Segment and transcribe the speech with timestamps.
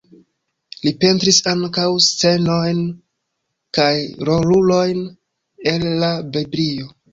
[0.85, 2.81] Li pentris ankaŭ scenojn
[3.81, 3.93] kaj
[4.31, 5.07] rolulojn
[5.77, 6.93] el la Biblio.